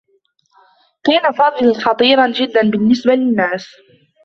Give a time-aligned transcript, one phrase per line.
[1.03, 3.67] كان فاضل خطيرا جدّا بالنّسبة للنّاس.